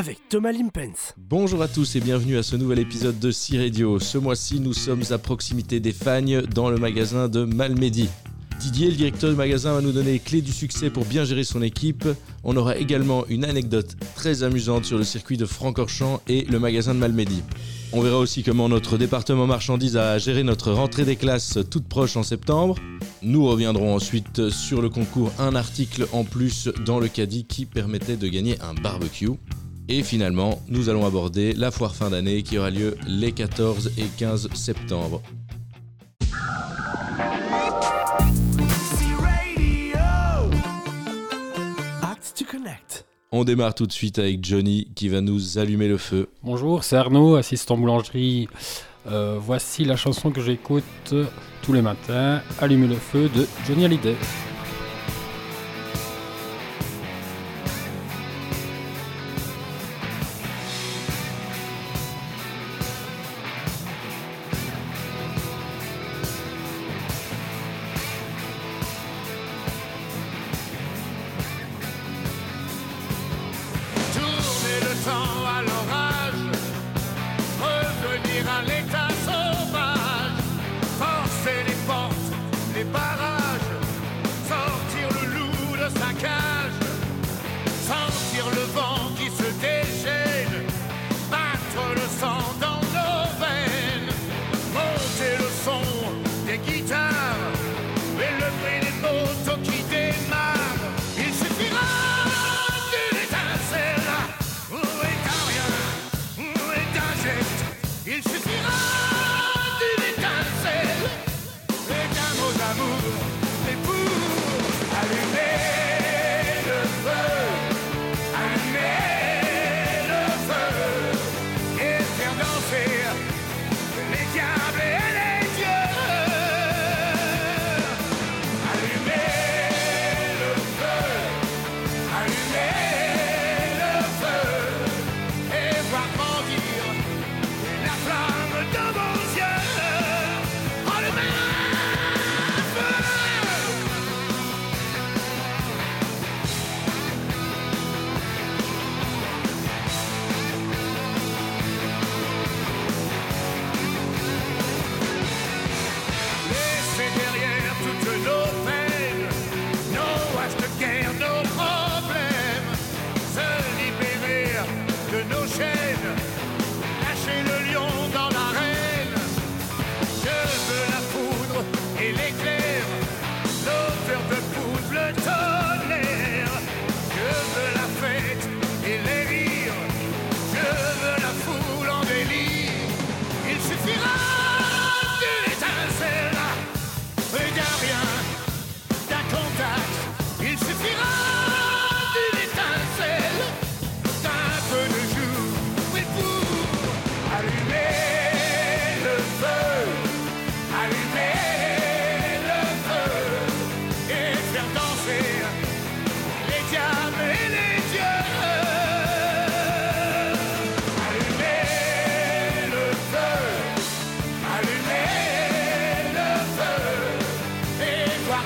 [0.00, 1.12] avec Thomas Limpens.
[1.18, 3.98] Bonjour à tous et bienvenue à ce nouvel épisode de C-Radio.
[3.98, 8.08] Ce mois-ci, nous sommes à proximité des Fagnes dans le magasin de Malmedy.
[8.60, 11.44] Didier, le directeur du magasin, va nous donner les clés du succès pour bien gérer
[11.44, 12.08] son équipe.
[12.44, 16.94] On aura également une anecdote très amusante sur le circuit de Francorchamps et le magasin
[16.94, 17.42] de Malmedy.
[17.92, 22.16] On verra aussi comment notre département marchandises a géré notre rentrée des classes toute proche
[22.16, 22.76] en septembre.
[23.20, 28.16] Nous reviendrons ensuite sur le concours Un article en plus dans le caddie qui permettait
[28.16, 29.28] de gagner un barbecue.
[29.92, 34.06] Et finalement, nous allons aborder la foire fin d'année qui aura lieu les 14 et
[34.18, 35.20] 15 septembre.
[43.32, 46.28] On démarre tout de suite avec Johnny qui va nous allumer le feu.
[46.44, 48.48] Bonjour, c'est Arnaud, assistant boulangerie.
[49.08, 51.14] Euh, voici la chanson que j'écoute
[51.62, 54.14] tous les matins, Allumer le feu de Johnny Hallyday.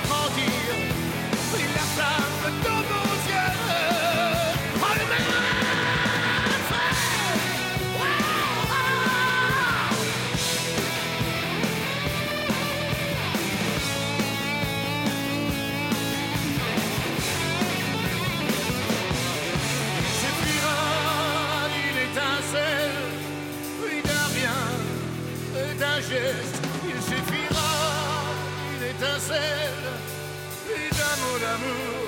[0.07, 0.51] grandir.
[1.51, 2.74] Pris la place de
[31.45, 32.04] d'amour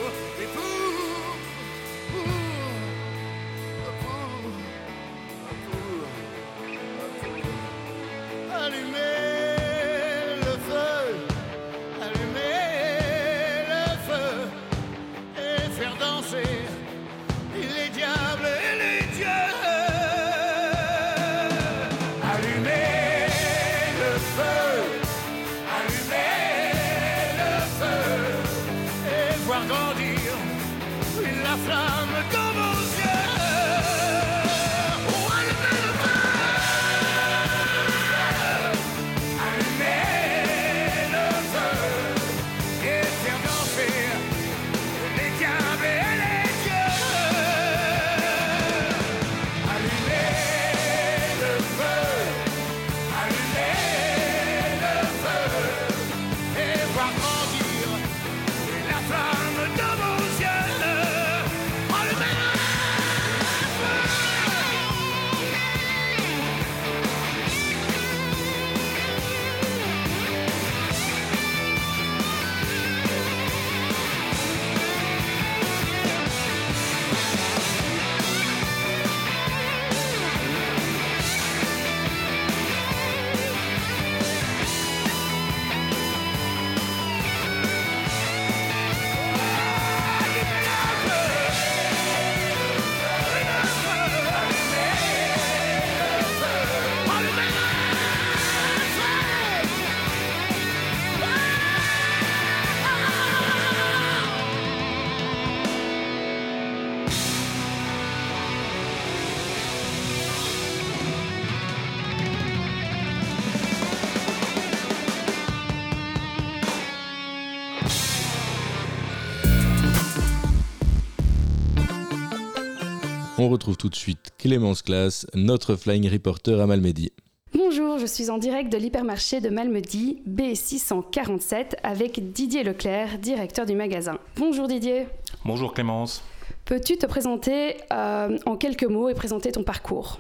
[123.48, 127.14] On retrouve tout de suite Clémence Classe, notre flying reporter à Malmedy.
[127.54, 133.74] Bonjour, je suis en direct de l'hypermarché de Malmedy, B647, avec Didier Leclerc, directeur du
[133.74, 134.18] magasin.
[134.36, 135.08] Bonjour Didier.
[135.46, 136.26] Bonjour Clémence.
[136.66, 140.18] Peux-tu te présenter euh, en quelques mots et présenter ton parcours?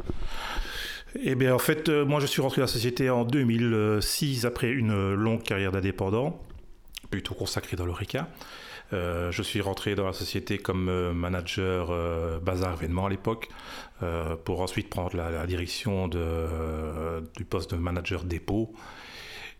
[1.21, 4.69] Eh bien, en fait, euh, moi, je suis rentré dans la société en 2006 après
[4.69, 6.39] une longue carrière d'indépendant,
[7.11, 8.29] plutôt consacrée dans l'ORECA.
[8.93, 13.49] Euh, je suis rentré dans la société comme euh, manager euh, bazar événement à l'époque,
[14.45, 18.71] pour ensuite prendre la, direction du poste de manager dépôt.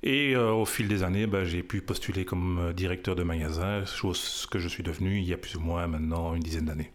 [0.03, 4.59] Et au fil des années, bah, j'ai pu postuler comme directeur de magasin, chose que
[4.59, 6.91] je suis devenu il y a plus ou moins maintenant une dizaine d'années.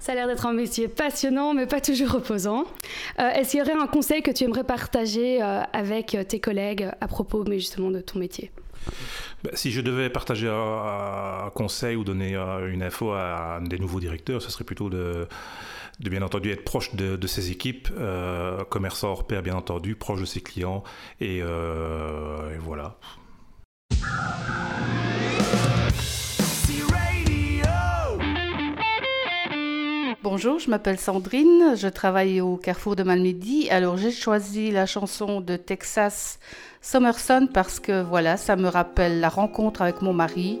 [0.00, 2.64] Ça a l'air d'être un métier passionnant, mais pas toujours reposant.
[3.18, 7.44] Est-ce qu'il y aurait un conseil que tu aimerais partager avec tes collègues à propos
[7.46, 8.50] mais justement de ton métier?
[9.46, 14.42] Bah, si je devais partager un, conseil ou donner une info à, des nouveaux directeurs,
[14.42, 15.28] ce serait plutôt de,
[16.00, 20.24] bien entendu être proche de, ses équipes, euh, commerçant hors pair bien entendu, proche de
[20.24, 20.82] ses clients,
[21.20, 22.98] et, euh, et voilà.
[30.36, 33.70] Bonjour, je m'appelle Sandrine, je travaille au Carrefour de Malmedy.
[33.70, 36.38] Alors j'ai choisi la chanson de Texas
[36.82, 40.60] Summerson parce que voilà, ça me rappelle la rencontre avec mon mari.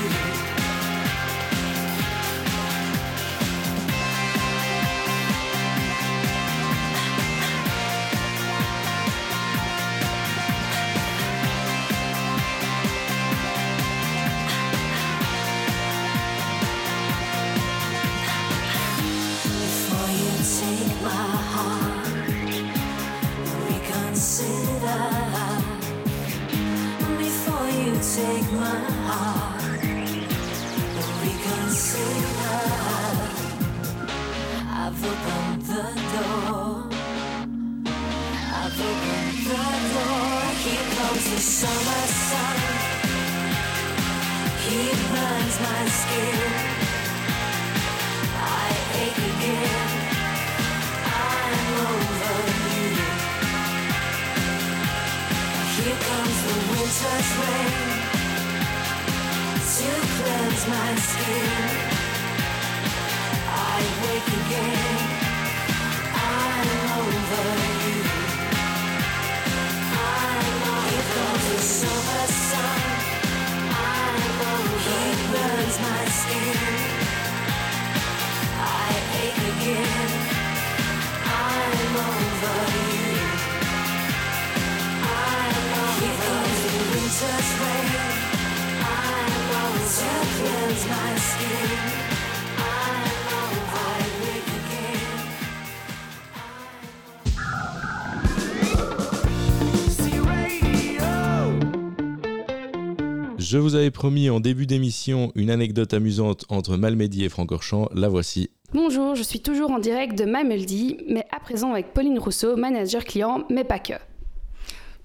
[103.51, 108.07] Je vous avais promis en début d'émission une anecdote amusante entre Malmedy et Francorchamps, la
[108.07, 112.55] voici, Bonjour, je suis toujours en direct de Malmedy, mais à présent avec Pauline Rousseau,
[112.55, 113.95] manager client, mais pas que.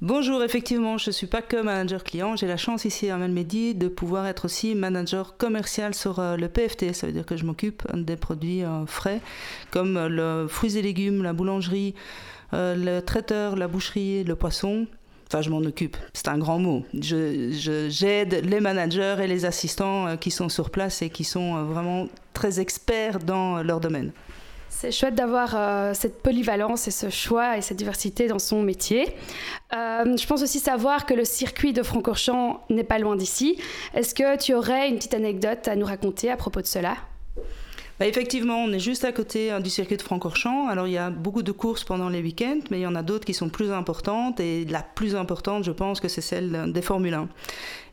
[0.00, 2.36] Bonjour, effectivement, je ne suis pas que manager client.
[2.36, 6.48] J'ai la chance ici à Malmedy de pouvoir être aussi manager commercial sur euh, le
[6.48, 6.92] PFT.
[6.92, 9.20] Ça veut dire que je m'occupe des produits euh, frais
[9.72, 11.96] comme euh, le fruits et légumes, la boulangerie,
[12.52, 14.86] le traiteur, la boucherie, le poisson.
[15.28, 15.96] Enfin, je m'en occupe.
[16.12, 16.84] C'est un grand mot.
[16.94, 21.56] Je, j'aide les managers et les assistants euh, qui sont sur place et qui sont
[21.56, 24.12] euh, vraiment très experts dans leur domaine.
[24.68, 29.08] C'est chouette d'avoir euh, cette polyvalence et ce choix et cette diversité dans son métier.
[29.72, 33.58] je pense aussi savoir que le circuit de Francorchamps n'est pas loin d'ici.
[33.94, 36.96] Est-ce que tu aurais une petite anecdote à nous raconter à propos de cela?
[37.98, 40.68] Bah, effectivement, on est juste à côté hein, du circuit de Francorchamps.
[40.68, 43.02] Alors il y a beaucoup de courses pendant les week-ends, mais il y en a
[43.02, 44.38] d'autres qui sont plus importantes.
[44.40, 47.28] Et la plus importante, je pense que c'est celle des Formule 1.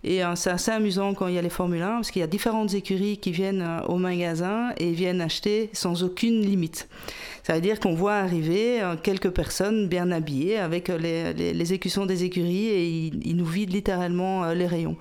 [0.04, 2.24] Et euh, c'est assez amusant quand il y a les Formule 1, parce qu'il y
[2.24, 6.90] a différentes écuries qui viennent euh, au magasin et viennent acheter sans aucune limite.
[7.44, 12.06] Ça veut dire qu'on voit arriver euh, quelques personnes bien habillées avec les, les, écussons
[12.06, 14.98] des écuries et ils nous vident littéralement les rayons.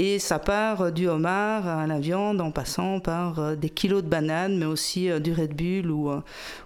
[0.00, 4.04] Et ça part euh, du homard à la viande en passant par euh, des kilos
[4.04, 6.12] de bananes, mais aussi euh, du Red Bull ou,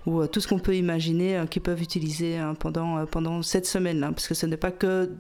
[0.07, 4.09] ou tout ce qu'on peut imaginer qu'ils peuvent utiliser hein, pendant, pendant cette semaine-là.
[4.13, 5.11] Parce que ce n'est pas que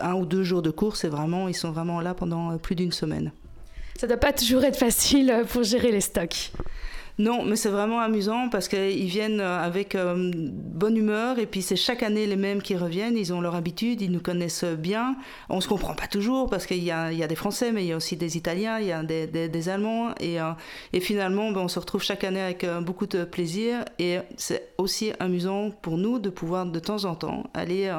[0.00, 2.92] un ou deux jours de course, c'est vraiment, ils sont vraiment là pendant plus d'une
[2.92, 3.32] semaine.
[3.96, 6.52] Ça ne doit pas toujours être facile pour gérer les stocks.
[7.18, 11.62] Non, mais c'est vraiment amusant parce qu'ils viennent euh, avec euh, bonne humeur et puis
[11.62, 13.16] c'est chaque année les mêmes qui reviennent.
[13.16, 15.16] Ils ont leur habitude, ils nous connaissent bien.
[15.48, 17.96] On se comprend pas toujours parce qu'il y, a, des Français, mais il y a
[17.96, 20.52] aussi des Italiens, il y a des, Allemands et, euh,
[20.92, 25.12] et finalement ben, on se retrouve chaque année avec beaucoup de plaisir et c'est aussi
[25.18, 27.92] amusant pour nous de pouvoir de temps en temps aller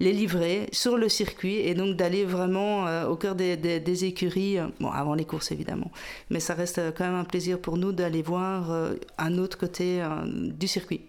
[0.00, 4.66] les livrer sur le circuit et donc d'aller vraiment euh, au cœur des, écuries, euh,
[4.80, 5.90] bon, avant les courses évidemment,
[6.30, 10.02] mais ça reste quand même un plaisir pour nous d'aller voir euh, un autre côté
[10.26, 11.02] du circuit.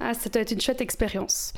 [0.00, 1.52] Ah, ça doit être une chouette expérience.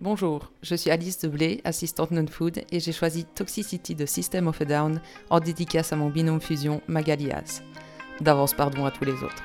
[0.00, 4.64] Bonjour, je suis Alice Deblé, assistante non-food, et j'ai choisi Toxicity de System of a
[4.64, 7.60] Down en dédicace à mon binôme fusion Magalias.
[8.20, 9.42] D'avance pardon à tous les autres.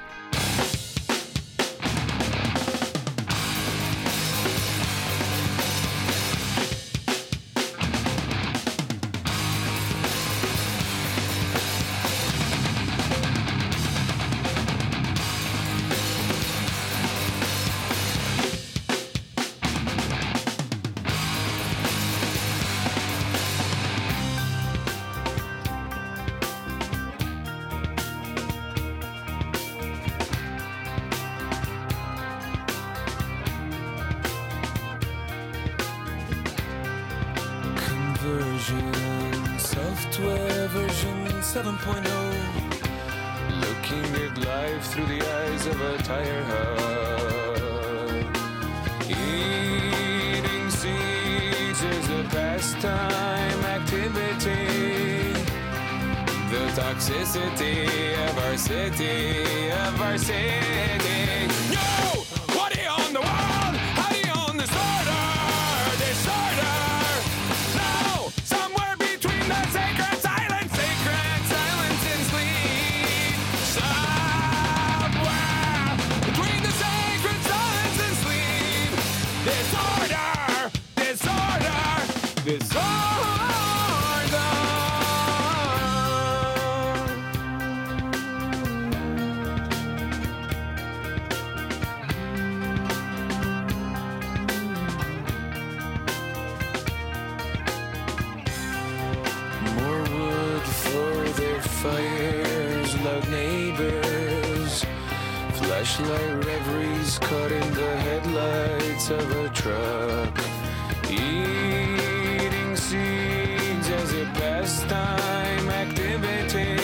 [56.76, 57.88] toxicity
[58.30, 61.48] of our city, of our city.
[61.72, 62.25] No!
[105.96, 110.38] Flashlight reveries caught in the headlights of a truck.
[111.10, 116.76] Eating seeds as a pastime activity.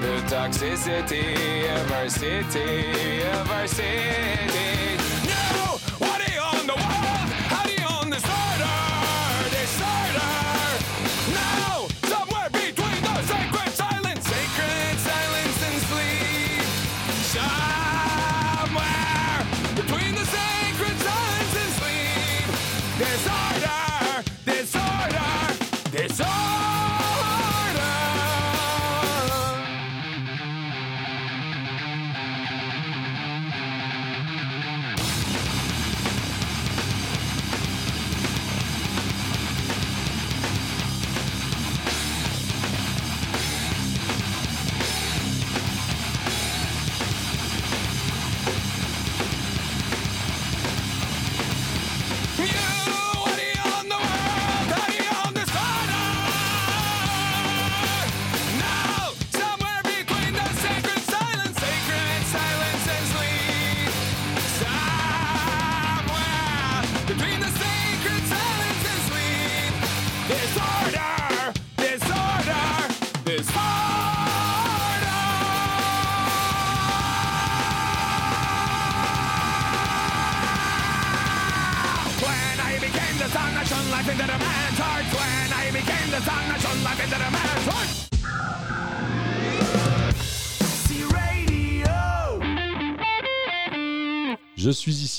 [0.00, 5.03] The toxicity of our city, of our city.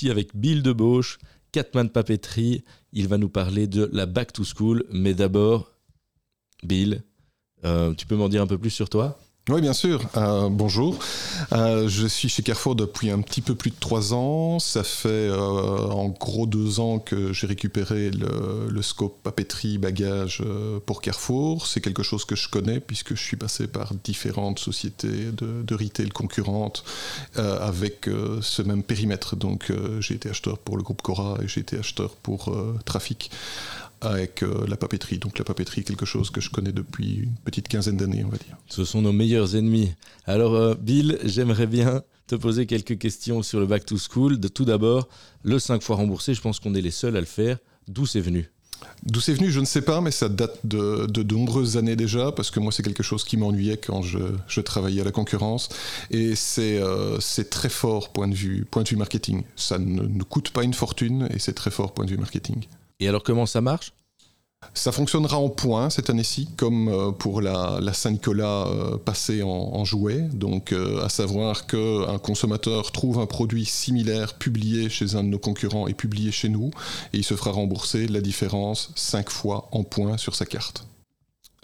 [0.04, 1.18] Avec Bill Debauche,
[1.52, 2.64] Catman Papeterie.
[2.92, 4.84] Il va nous parler de la Back to School.
[4.92, 5.72] Mais d'abord,
[6.62, 7.02] Bill,
[7.64, 9.18] euh, tu peux m'en dire un peu plus sur toi?
[9.48, 10.00] Oui, bien sûr.
[10.16, 10.98] Euh, bonjour.
[11.52, 14.58] Euh, je suis chez Carrefour depuis un petit peu plus de trois ans.
[14.58, 20.42] Ça fait euh, en gros deux ans que j'ai récupéré le, le scope papeterie bagage
[20.44, 21.68] euh, pour Carrefour.
[21.68, 25.74] C'est quelque chose que je connais puisque je suis passé par différentes sociétés de, de
[25.76, 26.82] retail concurrentes
[27.38, 29.36] euh, avec euh, ce même périmètre.
[29.36, 32.52] Donc j'ai été acheteur pour le groupe Cora et j'ai été acheteur pour
[32.84, 33.30] Trafic
[34.08, 35.18] avec euh, la papeterie.
[35.18, 38.38] Donc la papeterie quelque chose que je connais depuis une petite quinzaine d'années, on va
[38.38, 38.56] dire.
[38.68, 39.92] Ce sont nos meilleurs ennemis.
[40.24, 44.38] Alors, euh, Bill, j'aimerais bien te poser quelques questions sur le Back to School.
[44.38, 45.08] De, tout d'abord,
[45.42, 47.58] le 5 fois remboursé, je pense qu'on est les seuls à le faire.
[47.88, 48.50] D'où c'est venu?
[49.04, 51.96] D'où c'est venu, je ne sais pas, mais ça date de, de, de nombreuses années
[51.96, 55.12] déjà, parce que moi c'est quelque chose qui m'ennuyait quand je, je, travaillais à la
[55.12, 55.68] concurrence,
[56.10, 57.18] et c'est euh,
[57.50, 59.44] très fort point de, vue, point de vue marketing.
[59.54, 62.64] Ça ne, ne coûte pas une fortune, et c'est très fort point de vue marketing.
[63.00, 63.92] Et alors comment ça marche?
[64.74, 69.48] Ça fonctionnera en points cette année-ci, comme euh, pour la, la Saint-Nicolas euh, passée en,
[69.48, 70.22] en jouet.
[70.32, 75.38] Donc, euh, à savoir qu'un consommateur trouve un produit similaire publié chez un de nos
[75.38, 76.70] concurrents et publié chez nous,
[77.12, 80.86] et il se fera rembourser la différence 5 fois en points sur sa carte.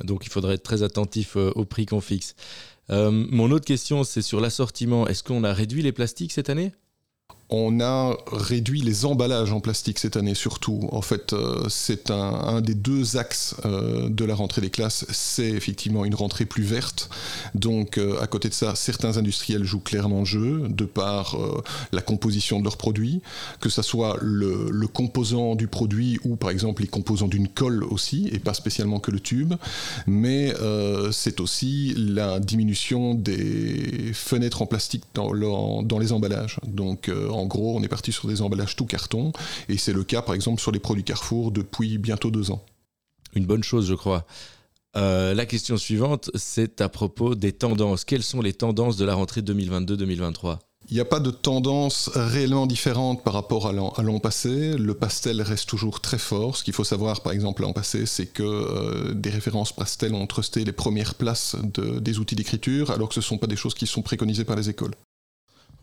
[0.04, 2.34] Donc, il faudrait être très attentif euh, au prix qu'on fixe.
[2.90, 5.06] Mon autre question, c'est sur l'assortiment.
[5.06, 6.72] Est-ce qu'on a réduit les plastiques cette année?
[7.52, 10.88] On a réduit les emballages en plastique cette année surtout.
[10.90, 15.04] En fait, euh, c'est un, des deux axes euh, de la rentrée des classes.
[15.10, 17.10] C'est effectivement une rentrée plus verte.
[17.54, 21.36] Donc, euh, à côté de ça, certains industriels jouent clairement le jeu de par
[21.92, 23.20] la composition de leurs produits,
[23.60, 28.28] que ce soit le, composant du produit ou par exemple les composants d'une colle aussi,
[28.32, 29.54] et pas spécialement que le tube.
[30.06, 30.54] Mais
[31.12, 36.58] c'est aussi la diminution des fenêtres en plastique dans, le, dans les emballages.
[36.66, 37.10] Donc,
[37.42, 39.32] en gros, on est parti sur des emballages tout carton,
[39.68, 42.64] et c'est le cas, par exemple, sur les produits Carrefour depuis bientôt deux ans.
[43.34, 44.24] Une bonne chose, je crois.
[44.96, 48.04] Euh, la question suivante, c'est à propos des tendances.
[48.04, 52.66] Quelles sont les tendances de la rentrée 2022-2023 il n'y a pas de tendance réellement
[52.66, 54.76] différente par rapport à l'an passé.
[54.76, 56.56] Le pastel reste toujours très fort.
[56.56, 60.26] Ce qu'il faut savoir, par exemple, l'an passé, c'est que euh, des références pastel ont
[60.26, 63.56] trusté les premières places de, des outils d'écriture, alors que ce ne sont pas des
[63.56, 64.94] choses qui sont préconisées par les écoles.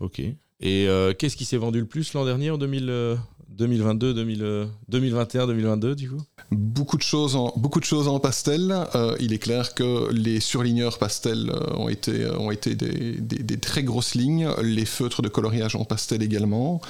[0.00, 0.22] Ok.
[0.60, 3.16] Et euh, qu'est-ce qui s'est vendu le plus l'an dernier, en 2000, euh,
[3.48, 6.22] 2022, 2000, 2021, 2022, du coup?
[6.50, 8.74] Beaucoup de, choses en, beaucoup de choses en pastel.
[8.94, 13.82] Euh, il est clair que les surligneurs pastel ont été, ont été des, des, très
[13.82, 16.80] grosses lignes, les feutres de coloriage en pastel également.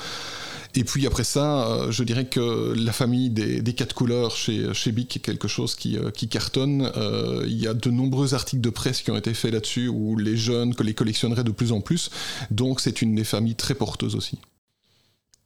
[0.75, 4.73] Et puis après ça, euh, je dirais que la famille des, des quatre couleurs chez,
[4.73, 6.91] chez Bic est quelque chose qui, euh, qui cartonne.
[6.97, 10.17] Euh, il y a de nombreux articles de presse qui ont été faits là-dessus où
[10.17, 12.11] les jeunes les collectionneraient de plus en plus.
[12.51, 14.39] Donc c'est une des familles très porteuses aussi.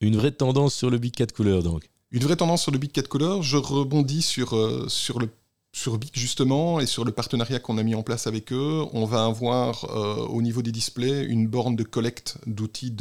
[0.01, 2.93] Une vraie tendance sur le Bic 4 couleurs donc Une vraie tendance sur le Bic
[2.93, 3.43] 4 couleurs.
[3.43, 5.29] Je rebondis sur, euh, sur le
[5.75, 9.05] sur BIC justement et sur le partenariat qu'on a mis en place avec eux, on
[9.05, 12.95] va avoir euh, au niveau des displays une borne de collecte d'outils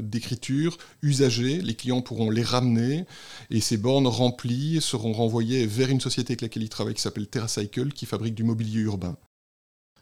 [0.00, 1.60] d'écriture usagés.
[1.60, 3.04] Les clients pourront les ramener
[3.50, 7.26] et ces bornes remplies seront renvoyées vers une société avec laquelle ils travaillent qui s'appelle
[7.26, 9.16] TerraCycle qui fabrique du mobilier urbain.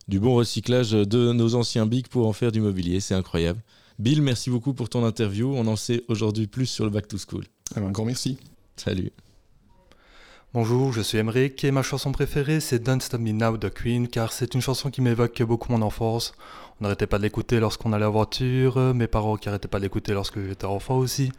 [0.07, 3.63] Du bon recyclage de nos anciens BIC pour en faire du mobilier, c'est incroyable.
[3.99, 5.55] Bill, merci beaucoup pour ton interview.
[5.55, 7.45] On en sait aujourd'hui plus sur le Back to School.
[7.75, 8.37] Un grand merci.
[8.77, 9.13] Salut.
[10.55, 14.07] Bonjour, je suis Emeric et ma chanson préférée c'est Don't Stop Me Now de Queen
[14.07, 16.35] car c'est une chanson qui m'évoque beaucoup mon enfance.
[16.79, 19.85] On n'arrêtait pas de l'écouter lorsqu'on allait en voiture, mes parents qui n'arrêtaient pas de
[19.85, 21.33] l'écouter lorsque j'étais enfant aussi.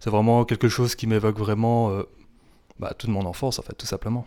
[0.00, 2.02] C'est vraiment quelque chose qui m'évoque vraiment euh,
[2.80, 4.26] bah, toute mon enfance en fait, tout simplement.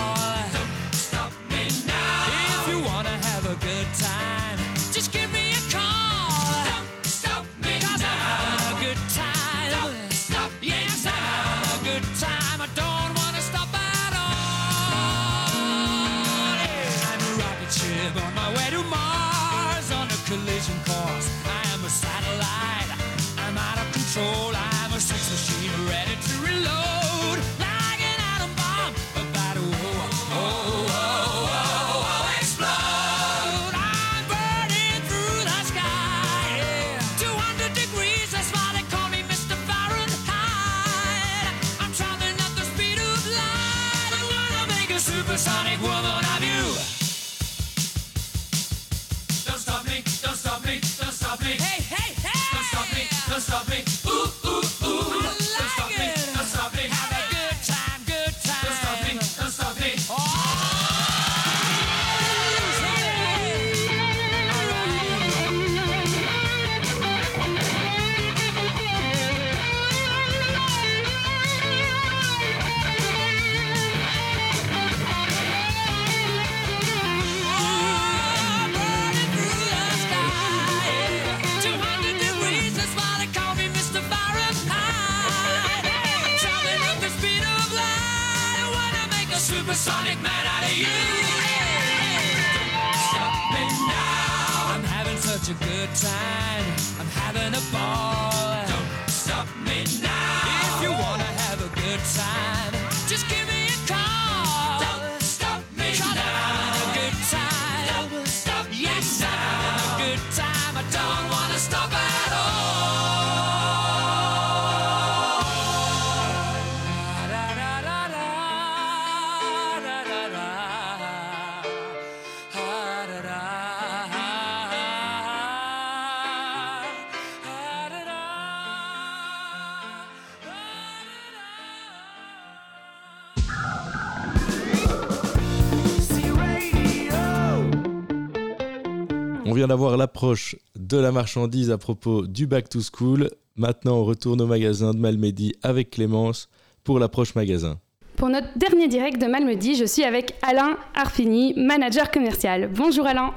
[139.71, 143.29] D'avoir l'approche de la marchandise à propos du Back to School.
[143.55, 146.49] Maintenant, on retourne au magasin de Malmedy avec Clémence
[146.83, 147.79] pour l'approche magasin.
[148.17, 152.69] Pour notre dernier direct de Malmedy, je suis avec Alain Arfini, manager commercial.
[152.75, 153.33] Bonjour Alain.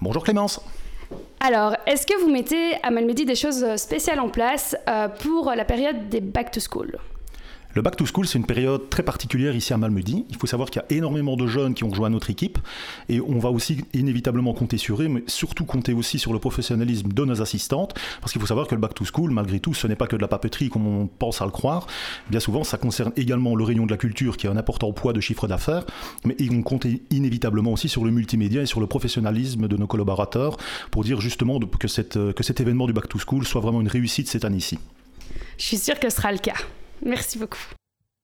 [0.00, 0.58] Bonjour Clémence.
[1.40, 5.66] Alors, est-ce que vous mettez à Malmedy des choses spéciales en place euh, pour la
[5.66, 6.96] période des back to school?
[7.74, 10.24] Le Back to School, c'est une période très particulière ici à Malmedy.
[10.30, 12.58] Il faut savoir qu'il y a énormément de jeunes qui ont rejoint notre équipe
[13.08, 17.08] et on va aussi inévitablement compter sur eux, mais surtout compter aussi sur le professionnalisme
[17.08, 19.88] de nos assistantes parce qu'il faut savoir que le Back to School, malgré tout, ce
[19.88, 21.88] n'est pas que de la papeterie comme on pense à le croire.
[22.30, 25.12] Bien souvent, ça concerne également le rayon de la culture qui a un important poids
[25.12, 25.84] de chiffre d'affaires,
[26.24, 30.58] mais on compte inévitablement aussi sur le multimédia et sur le professionnalisme de nos collaborateurs
[30.92, 34.44] pour dire justement que cet événement du Back to School soit vraiment une réussite cette
[34.44, 34.78] année-ci.
[35.58, 36.54] Je suis sûre que ce sera le cas.
[37.02, 37.58] Merci beaucoup.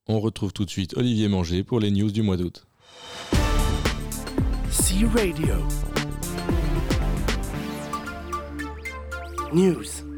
[0.07, 2.67] On retrouve tout de suite Olivier Manger pour les news du mois d'août.
[4.71, 5.55] C Radio.
[9.53, 10.10] News.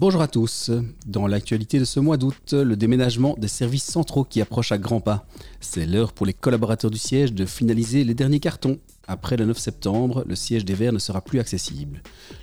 [0.00, 0.70] Bonjour à tous.
[1.08, 5.00] Dans l'actualité de ce mois d'août, le déménagement des services centraux qui approche à grands
[5.00, 5.26] pas.
[5.58, 8.78] C'est l'heure pour les collaborateurs du siège de finaliser les derniers cartons.
[9.08, 12.00] Après le 9 septembre, le siège des Verts ne sera plus accessible.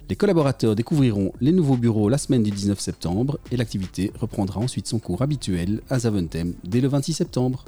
[0.09, 4.87] Les collaborateurs découvriront les nouveaux bureaux la semaine du 19 septembre et l'activité reprendra ensuite
[4.87, 7.63] son cours habituel à Zaventem dès le 26 septembre.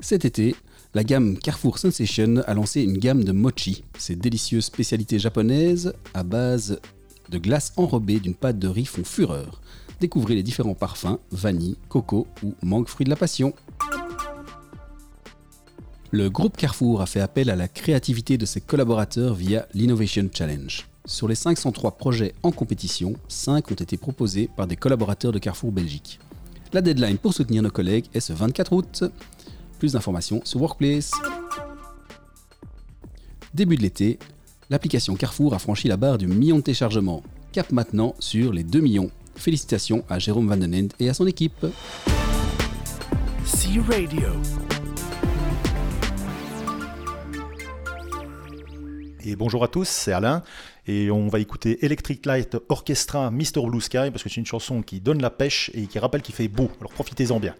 [0.00, 0.56] Cet été,
[0.94, 6.24] la gamme Carrefour Sensation a lancé une gamme de mochi, ces délicieuses spécialités japonaises à
[6.24, 6.80] base
[7.30, 9.60] de glace enrobée d'une pâte de riz font fureur.
[10.00, 13.54] Découvrez les différents parfums vanille, coco ou mangue fruit de la passion.
[16.10, 20.86] Le groupe Carrefour a fait appel à la créativité de ses collaborateurs via l'Innovation Challenge.
[21.06, 25.72] Sur les 503 projets en compétition, 5 ont été proposés par des collaborateurs de Carrefour
[25.72, 26.20] Belgique.
[26.72, 29.04] La deadline pour soutenir nos collègues est ce 24 août.
[29.78, 31.10] Plus d'informations sur Workplace.
[33.52, 34.18] Début de l'été,
[34.70, 37.22] l'application Carrefour a franchi la barre du million de téléchargements.
[37.52, 39.10] Cap maintenant sur les 2 millions.
[39.36, 41.66] Félicitations à Jérôme Van den End et à son équipe.
[43.44, 44.28] C Radio.
[49.26, 50.42] Et bonjour à tous, c'est Alain.
[50.86, 53.66] Et on va écouter Electric Light Orchestra Mr.
[53.66, 56.34] Blue Sky parce que c'est une chanson qui donne la pêche et qui rappelle qu'il
[56.34, 56.70] fait beau.
[56.78, 57.54] Alors profitez-en bien.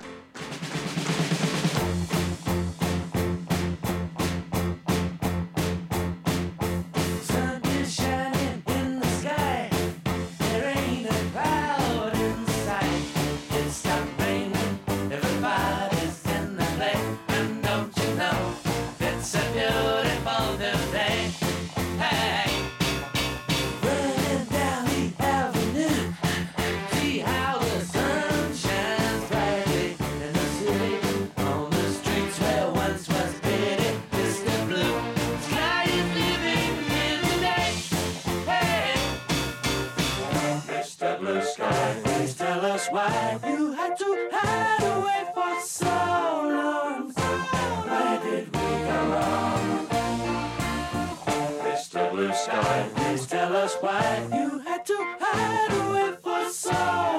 [53.14, 57.13] Please tell us why you had to hide away for so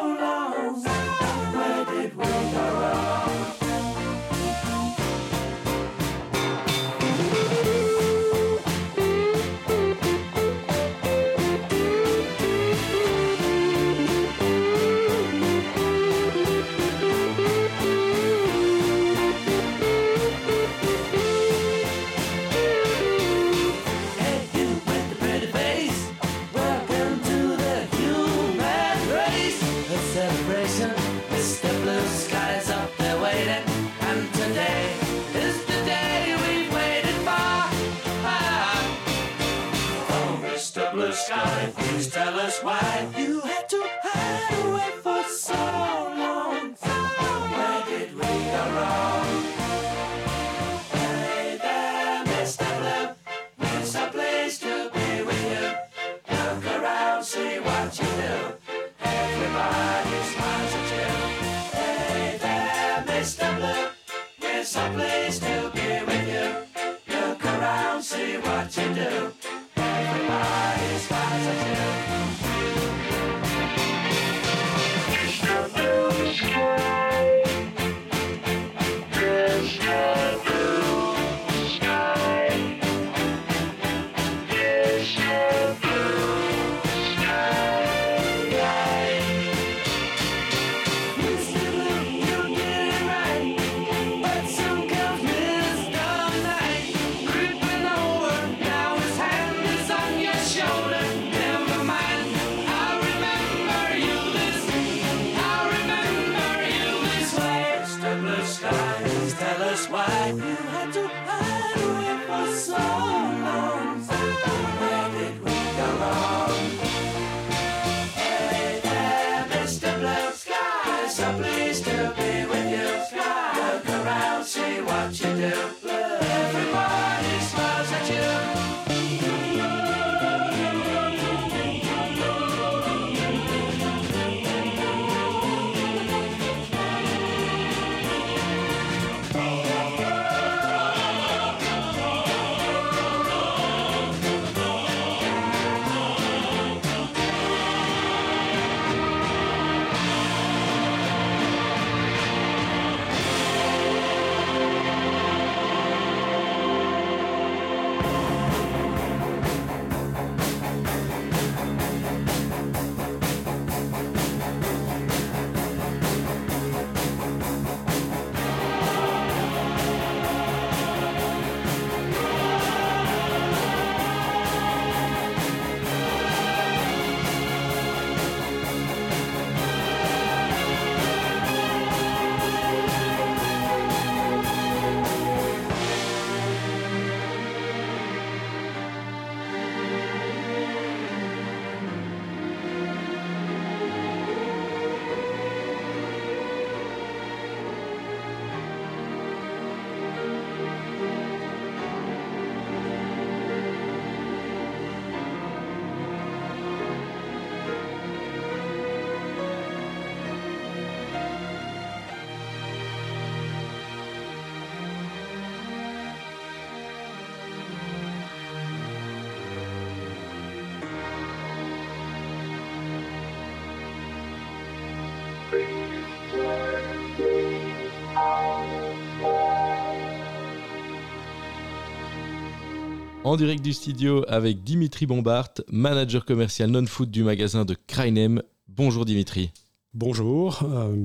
[233.25, 238.43] En direct du studio avec Dimitri Bombard, manager commercial non-food du magasin de Krainem.
[238.67, 239.49] Bonjour Dimitri.
[239.95, 240.61] Bonjour.
[240.61, 240.95] euh,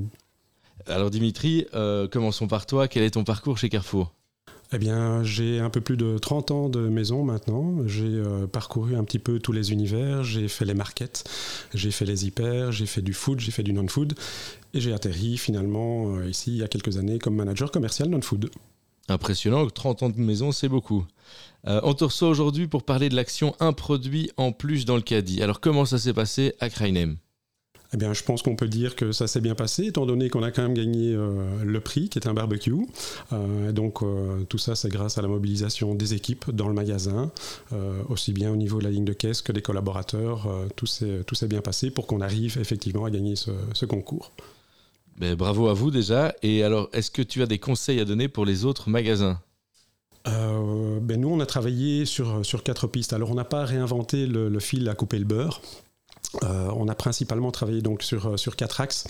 [0.86, 2.88] Alors Dimitri, euh, commençons par toi.
[2.88, 4.12] Quel est ton parcours chez Carrefour?
[4.70, 7.76] Eh bien, j'ai un peu plus de 30 ans de maison maintenant.
[7.86, 10.22] J'ai euh, parcouru un petit peu tous les univers.
[10.22, 11.24] J'ai fait les markets,
[11.72, 14.12] j'ai fait les hyper, j'ai fait du food, j'ai fait du non-food.
[14.74, 18.50] Et j'ai atterri finalement ici il y a quelques années comme manager commercial non-food.
[19.10, 21.04] Impressionnant, 30 ans de maison, c'est beaucoup.
[21.66, 25.02] Euh, on te reçoit aujourd'hui pour parler de l'action Un produit en plus dans le
[25.02, 25.42] caddie.
[25.42, 27.16] Alors comment ça s'est passé à Krainem
[27.92, 30.44] Eh bien, je pense qu'on peut dire que ça s'est bien passé, étant donné qu'on
[30.44, 32.72] a quand même gagné euh, le prix, qui est un barbecue.
[33.32, 33.98] Euh, donc,
[34.48, 37.32] tout ça, c'est grâce à la mobilisation des équipes dans le magasin,
[38.08, 40.48] aussi bien au niveau de la ligne de caisse que des collaborateurs.
[40.76, 44.30] Tout s'est bien passé pour qu'on arrive effectivement à gagner ce concours.
[45.20, 46.34] Ben, Bravo à vous déjà.
[46.42, 49.38] Et alors, est-ce que tu as des conseils à donner pour les autres magasins?
[50.26, 53.12] Euh, ben nous, on a travaillé sur, quatre pistes.
[53.12, 55.60] Alors, on n'a pas réinventé le fil à couper le beurre.
[56.44, 59.04] Euh, on a principalement travaillé donc sur, euh, quatre axes.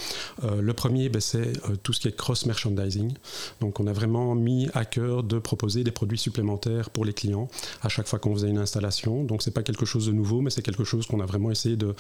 [0.45, 1.53] Euh, le premier, ben, c'est
[1.83, 3.13] tout ce qui est cross-merchandising.
[3.61, 7.49] Donc on a vraiment mis à cœur de proposer des produits supplémentaires pour les clients
[7.83, 9.25] à chaque fois qu'on faisait une installation.
[9.25, 11.77] Donc c'est pas quelque chose de nouveau, mais c'est quelque chose qu'on a vraiment essayé
[11.77, 11.95] de,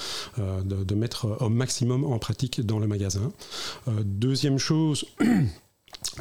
[0.94, 3.33] mettre au maximum en pratique dans le magasin.
[3.87, 5.06] Deuxième chose,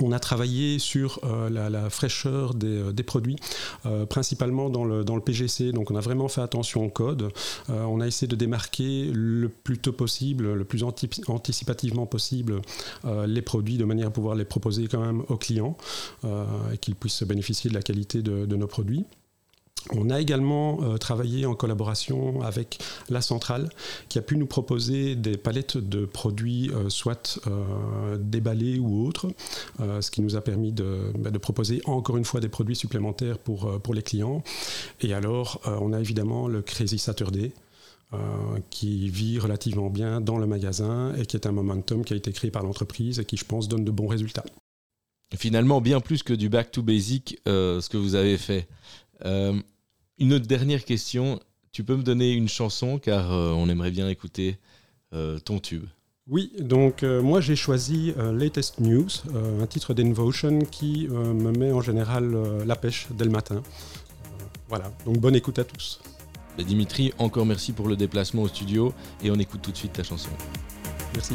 [0.02, 3.38] On a travaillé sur euh, la, fraîcheur des, euh, produits,
[3.86, 5.72] euh, principalement dans le, dans PGC.
[5.72, 7.32] Donc on a vraiment fait attention au code.
[7.68, 12.62] On a essayé de démarquer le plus tôt possible, le plus anti anticipativement possible
[13.26, 15.78] les produits de manière à pouvoir les proposer quand même aux clients
[16.24, 19.06] et qu'ils puissent bénéficier de la qualité de nos produits.
[19.92, 23.70] On a également euh, travaillé en collaboration avec la centrale
[24.08, 29.28] qui a pu nous proposer des palettes de produits euh, soit euh, déballés ou autres,
[29.80, 33.38] ce qui nous a permis de, bah, de, proposer encore une fois des produits supplémentaires
[33.38, 34.44] pour, les clients.
[35.02, 37.52] Et alors, on a évidemment le Crazy Saturday.
[38.72, 42.32] Qui vit relativement bien dans le magasin et qui est un momentum qui a été
[42.32, 44.46] créé par l'entreprise et qui, je pense, donne de bons résultats.
[45.36, 48.68] Finalement, bien plus que du back to basic, ce que vous avez fait.
[49.26, 49.60] Euh,
[50.18, 51.40] une autre dernière question.
[51.72, 54.58] Tu peux me donner une chanson car euh, on aimerait bien écouter
[55.14, 55.86] euh, ton tube.
[56.28, 62.38] Oui, donc moi j'ai choisi Latest News, un titre d'Invotion qui me met en général
[62.68, 63.64] la pêche dès le matin.
[64.68, 66.00] voilà, donc bonne écoute à tous.
[66.60, 68.94] Et Dimitri, encore merci pour le déplacement au studio
[69.24, 70.30] et on écoute tout de suite ta chanson.
[71.16, 71.34] Merci.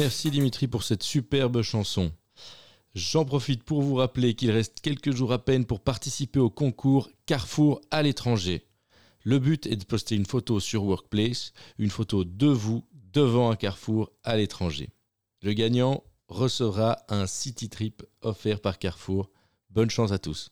[0.00, 2.10] Merci Dimitri pour cette superbe chanson.
[2.94, 7.10] J'en profite pour vous rappeler qu'il reste quelques jours à peine pour participer au concours
[7.26, 8.64] Carrefour à l'étranger.
[9.24, 12.82] Le but est de poster une photo sur Workplace, une photo de vous
[13.12, 14.88] devant un carrefour à l'étranger.
[15.42, 19.28] Le gagnant recevra un City Trip offert par Carrefour.
[19.68, 20.48] Bonne chance à tous.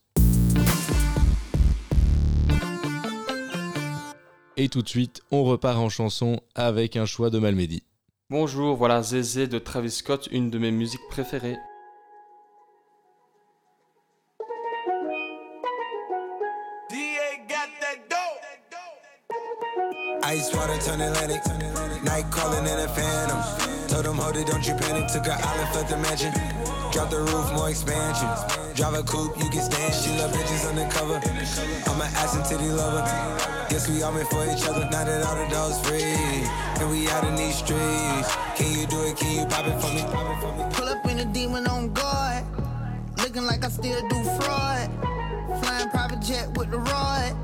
[4.58, 7.82] Et tout de suite, on repart en chanson avec un choix de Malmedy.
[8.30, 11.56] Bonjour, voilà Zézé de Travis Scott, une de mes musiques préférées.
[20.30, 21.40] Ice water turn Atlantic.
[22.04, 23.67] Night calling in a phantom.
[23.88, 25.08] Told them, hold it, don't you panic.
[25.08, 26.32] Took her island, fled the mansion.
[26.92, 28.28] Drop the roof, more expansion.
[28.74, 29.94] Drive a coupe, you can stand.
[29.94, 31.16] She love bitches undercover.
[31.88, 33.02] I'm an ass and titty lover.
[33.70, 34.84] Guess we all meant for each other.
[34.90, 36.02] Now that all the dogs free.
[36.80, 38.30] And we out in these streets.
[38.56, 39.16] Can you do it?
[39.16, 40.04] Can you pop it for me?
[40.74, 42.44] Pull up in a demon on guard.
[43.18, 44.90] Looking like I still do fraud.
[45.62, 47.34] Flying private jet with the rod.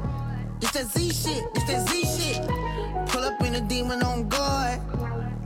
[0.61, 2.47] It's that Z shit, it's that Z shit.
[3.09, 4.80] Pull up in a demon on guard.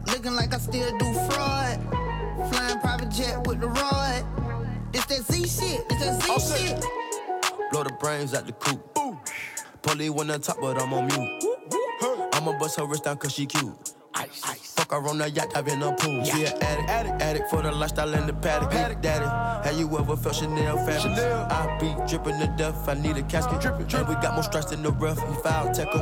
[0.08, 1.78] Looking like I still do fraud.
[2.50, 4.24] Flying private jet with the rod.
[4.92, 6.84] It's that Z shit, it's that Z shit.
[7.70, 8.80] Blow the brains out the coop.
[9.82, 11.44] Polly one on top, but I'm on mute.
[12.32, 13.74] I'ma bust her wrist down cause she cute.
[14.88, 16.24] Fuck her on the yacht, I've been a pool.
[16.24, 18.70] She an addict, addict, addict for the lifestyle and the paddock.
[18.70, 19.24] Big daddy,
[19.68, 21.18] have you ever felt Chanel fabric?
[21.18, 23.60] I be dripping to death, I need a casket.
[23.60, 23.98] Drippin', drippin'.
[23.98, 26.00] And we got more strikes than the rough, we foul tackle.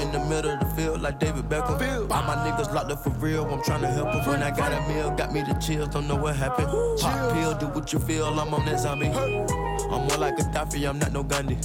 [0.00, 2.10] In the middle of the field like David Beckham.
[2.10, 4.26] All my niggas locked up for real, I'm trying to help them.
[4.26, 6.68] When I got a meal, got me the chills, don't know what happened.
[6.98, 9.08] Pop pill, do what you feel, I'm on that zombie.
[9.08, 11.58] I'm more like a Gaddafi, I'm not no Gundy.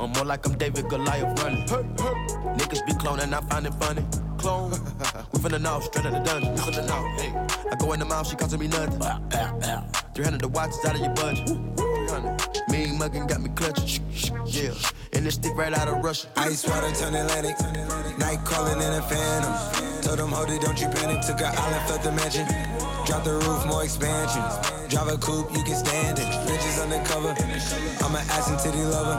[0.00, 1.66] I'm more like I'm David Goliath running.
[1.66, 4.06] Niggas be cloning, I find it funny.
[4.46, 4.70] Clone.
[5.32, 6.54] we finna know, straight out the dungeon.
[6.54, 7.02] We finna know.
[7.18, 7.34] Hey.
[7.68, 9.00] I go in the mouth, she costing me nothing.
[10.14, 11.48] 300 the watch is out of your budget.
[11.48, 12.68] 300.
[12.70, 14.04] Mean muggin' got me clutching.
[14.46, 14.70] Yeah.
[15.14, 16.28] And this stick right out of Russia.
[16.36, 17.58] Ice water turn Atlantic.
[18.20, 20.02] Night calling in a phantom.
[20.02, 21.26] Told them, hold it, don't you panic.
[21.26, 22.85] Took her island, fled the mansion.
[23.06, 24.42] Drop the roof, more expansion.
[24.88, 26.26] Drive a coupe, you can stand it.
[26.46, 27.30] Bitches undercover.
[28.04, 29.16] I'm an ass and titty lover.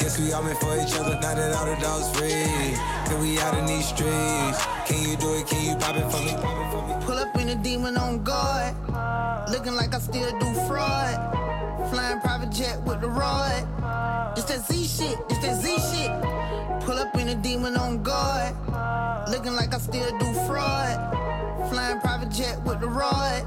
[0.00, 1.14] Guess we all meant for each other.
[1.20, 2.32] Now that all the dogs free.
[2.32, 4.58] And we out in these streets.
[4.86, 5.46] Can you do it?
[5.46, 6.34] Can you pop it for me?
[7.06, 8.74] Pull up in a demon on guard.
[9.50, 11.14] Looking like I still do fraud.
[11.90, 13.68] Flying private jet with the rod.
[14.36, 16.10] It's that Z shit, it's that Z shit.
[16.84, 18.56] Pull up in a demon on guard.
[19.30, 20.98] Looking like I still do fraud.
[21.72, 23.46] Flying private jet with the rod.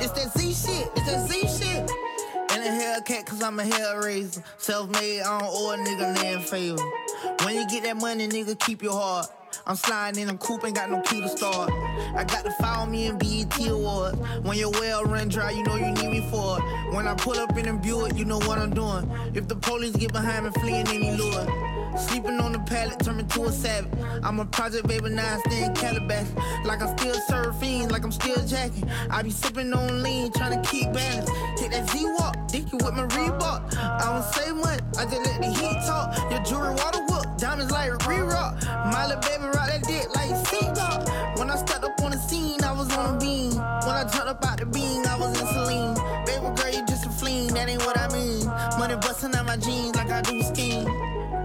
[0.00, 1.90] It's that Z shit, it's that Z shit.
[2.54, 4.44] In a Hellcat, cause I'm a hellraiser.
[4.58, 6.80] Self made, I don't owe a nigga land favor.
[7.44, 9.26] When you get that money, nigga, keep your heart.
[9.66, 11.72] I'm sliding in a coupe, ain't got no key to start.
[12.14, 14.16] I got to follow me in BET Awards.
[14.42, 16.94] When your well run dry, you know you need me for it.
[16.94, 19.10] When I pull up in a Buick, you know what I'm doing.
[19.34, 21.77] If the police get behind me, fleeing any lure.
[21.98, 23.92] Sleeping on the pallet, turn me to a savage.
[24.22, 26.26] I'm a project baby, now I stay in Calabash.
[26.64, 28.88] Like I'm still surfing, like I'm still jacking.
[29.10, 31.30] I be sipping on lean, trying to keep balance.
[31.56, 33.76] Take that Z-Walk, dick you with my Reebok.
[33.76, 36.30] I don't say much, I just let the heat talk.
[36.30, 38.62] Your jewelry water whoop, diamonds like re-rock.
[38.64, 41.38] My little baby rock that dick like seatbelt.
[41.38, 43.54] When I stepped up on the scene, I was on a beam.
[43.54, 45.94] When I jumped up out the beam, I was in saline.
[46.26, 48.46] Baby girl, you just a fleen, that ain't what I mean.
[48.78, 51.07] Money busting out my jeans like I do skiing.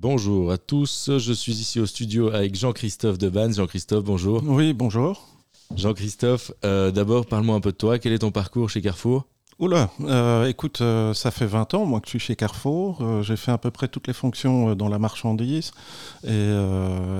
[0.00, 3.52] Bonjour à tous, je suis ici au studio avec Jean-Christophe Debanne.
[3.52, 4.42] Jean-Christophe, bonjour.
[4.46, 5.28] Oui, bonjour.
[5.76, 7.98] Jean-Christophe, euh, d'abord parle-moi un peu de toi.
[7.98, 9.26] Quel est ton parcours chez Carrefour?
[9.58, 13.02] Oula, euh, écoute, euh, ça fait 20 ans moi que je suis chez Carrefour.
[13.02, 15.72] Euh, j'ai fait à peu près toutes les fonctions dans la marchandise.
[16.26, 16.48] Et,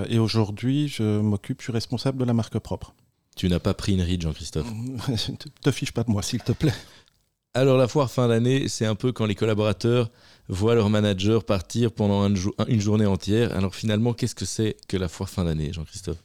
[0.09, 2.95] et aujourd'hui, je m'occupe, je suis responsable de la marque propre.
[3.35, 4.73] Tu n'as pas pris une ride, Jean-Christophe?
[5.37, 6.73] te, te fiche pas de moi, s'il te plaît.
[7.53, 10.09] Alors la foire fin d'année, c'est un peu quand les collaborateurs
[10.47, 13.55] voient leur manager partir pendant une journée entière.
[13.55, 16.23] Alors finalement, qu'est-ce que c'est que la foire fin d'année, Jean-Christophe?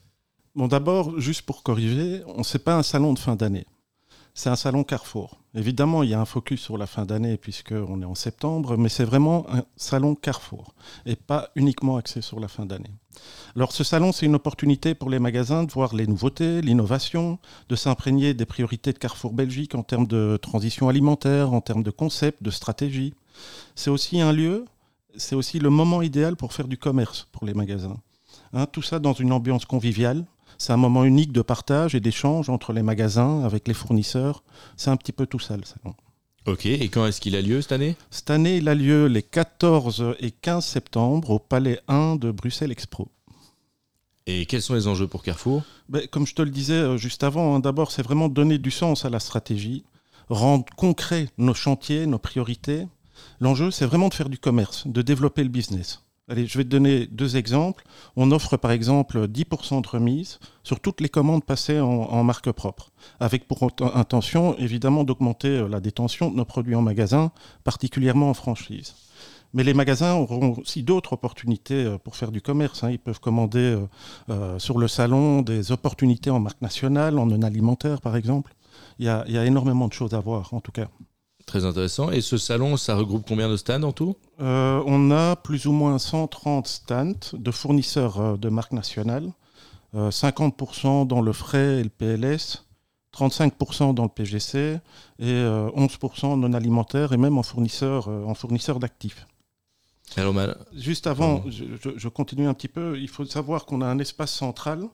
[0.55, 3.67] Bon, d'abord, juste pour corriger, on c'est pas un salon de fin d'année.
[4.37, 5.41] c'est un salon Carrefour.
[5.55, 8.91] Évidemment, il y a un focus sur la fin d'année puisqu'on est en septembre, mais
[8.91, 10.75] c'est vraiment un salon Carrefour
[11.07, 12.93] et pas uniquement axé sur la fin d'année.
[13.55, 17.39] Alors ce salon, c'est une opportunité pour les magasins de voir les nouveautés, l'innovation,
[17.69, 21.91] de s'imprégner des priorités de Carrefour Belgique en termes de transition alimentaire, en termes de
[21.91, 23.15] concept, de stratégie.
[23.75, 24.67] C'est aussi un lieu,
[25.17, 27.97] c'est aussi le moment idéal pour faire du commerce pour les magasins.
[28.53, 30.25] Hein, tout ça dans une ambiance conviviale,
[30.59, 34.43] c'est un moment unique de partage et d'échange entre les magasins, avec les fournisseurs.
[34.77, 35.95] C'est un petit peu tout ça le salon.
[36.47, 37.97] Ok, et quand est-ce qu'il a lieu cette année?
[38.09, 42.71] Cette année, il a lieu les 14 et 15 septembre au Palais 1 de Bruxelles
[42.71, 43.09] Expro.
[44.29, 45.65] Et quels sont les enjeux pour Carrefour?
[45.89, 48.71] Ben, Comme je te le disais euh, juste avant, hein, d'abord, c'est vraiment donner du
[48.71, 49.85] sens à la stratégie,
[50.29, 52.87] rendre concret nos chantiers, nos priorités.
[53.41, 56.01] L'enjeu, c'est vraiment de faire du commerce, de développer le business.
[56.29, 57.85] Allez, je vais te donner deux exemples.
[58.17, 62.91] On offre par exemple 10% de remise sur toutes les commandes passées en, marque propre,
[63.21, 67.31] avec pour intention évidemment d'augmenter euh, la détention de nos produits en magasin,
[67.63, 68.97] particulièrement en franchise.
[69.55, 72.83] Mais les magasins auront aussi d'autres opportunités euh, pour faire du commerce.
[72.83, 72.91] hein.
[72.91, 73.79] Ils peuvent commander
[74.29, 78.57] euh, sur le salon des opportunités en marque nationale, en non alimentaire par exemple.
[78.99, 80.89] Il y a énormément de choses à voir en tout cas.
[81.47, 82.11] Très intéressant.
[82.11, 84.17] Et ce salon, ça regroupe combien de stands en tout?
[84.41, 89.31] Euh, on a plus ou moins 130 stands de fournisseurs euh, de marques nationales,
[89.95, 92.65] euh, 50% dans le frais et le PLS,
[93.17, 94.79] 35% dans le PGC
[95.21, 99.27] et euh, 11% non alimentaire et même en fournisseur, euh, en fournisseur d'actifs.
[100.17, 102.99] Alors, mal- Juste avant, je, continue un petit peu.
[102.99, 104.85] Il faut savoir qu'on a un espace central,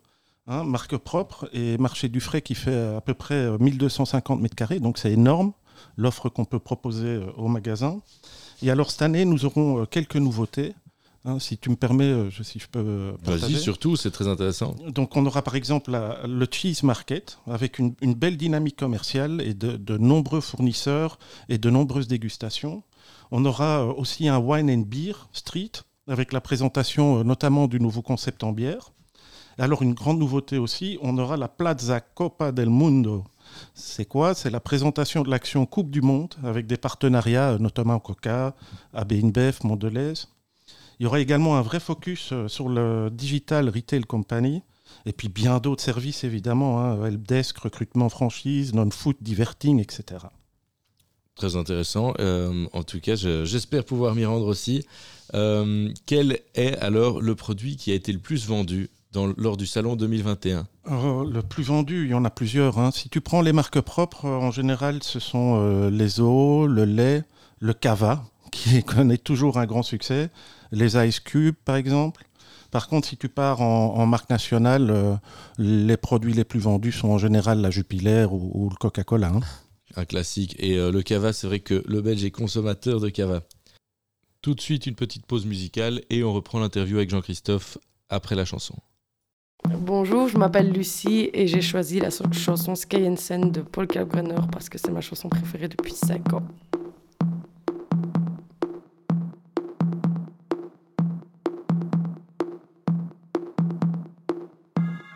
[0.47, 4.55] hein, marque propre, et marché du frais qui fait à peu près euh, 1250 mètres
[4.55, 5.53] carrés, donc c'est énorme
[5.97, 8.01] l'offre qu'on peut proposer euh, au magasin.
[8.63, 10.75] Et alors cette année, nous aurons euh, quelques nouveautés.
[11.25, 13.13] hein, si tu me permets, euh, je, si je peux.
[13.25, 14.75] Vas-y, surtout, c'est très intéressant.
[14.89, 19.41] Donc on aura par exemple la- le Cheese Market avec une, une belle dynamique commerciale
[19.41, 21.19] et de, de nombreux fournisseurs
[21.49, 22.83] et de nombreuses dégustations.
[23.31, 25.73] On aura aussi un Wine and Beer Street
[26.09, 28.93] avec la présentation notamment du nouveau concept en bière.
[29.59, 33.25] Alors une grande nouveauté aussi, on aura la Plaza Copa del Mundo.
[33.75, 34.35] C'est quoi?
[34.35, 38.55] C'est la présentation de l'action Coupe du Monde avec des partenariats, euh, notamment Coca,
[38.95, 40.15] AB InBev, Mondelez.
[40.99, 44.63] Il y aura également un vrai focus euh, sur le Digital Retail Company
[45.05, 50.27] et puis bien d'autres services évidemment, hein, helpdesk, recrutement franchise, non-food, diverting, etc.
[51.35, 52.15] Très intéressant.
[52.21, 54.87] Euh, en tout cas, je- j'espère pouvoir m'y rendre aussi.
[56.07, 58.91] Quel est alors le produit qui a été le plus vendu?
[59.13, 62.79] Dans- lors du salon 2021 Euh, le plus vendu, il y en a plusieurs.
[62.79, 62.91] hein.
[62.93, 66.85] Si tu prends les marques propres, euh, en général, ce sont euh, les eaux, le
[66.85, 67.23] lait,
[67.61, 70.31] le cava, qui connaît toujours un grand succès,
[70.73, 72.25] les Ice Cube, par exemple.
[72.71, 75.15] Par contre, si tu pars en, en marque nationale, euh,
[75.59, 79.29] les produits les plus vendus sont en général la Jupiler ou, ou le Coca-Cola.
[79.29, 79.41] hein.
[79.95, 80.57] Un classique.
[80.59, 83.43] Et euh, le cava, c'est vrai que le Belge est consommateur de cava.
[84.41, 87.77] Tout de suite, une petite pause musicale et on reprend l'interview avec Jean-Christophe
[88.09, 88.75] après la chanson.
[89.69, 93.87] Bonjour, je m'appelle Lucie et j'ai choisi la so- chanson Sky and Sand de Paul
[93.87, 96.43] Kalkbrenner parce que c'est ma chanson préférée depuis 5 ans.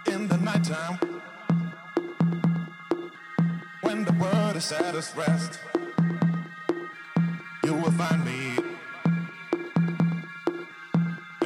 [0.09, 0.99] in the nighttime
[3.83, 5.59] when the world is at its rest
[7.65, 8.57] you will find me